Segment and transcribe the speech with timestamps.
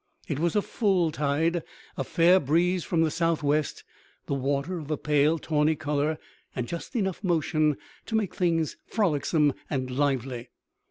[0.27, 1.61] It was full tide,
[1.95, 3.83] a fair breeze from the southwest,
[4.25, 6.17] the water of a pale tawny color,
[6.55, 7.77] and just enough motion
[8.07, 10.49] to make things frolicsome and lively.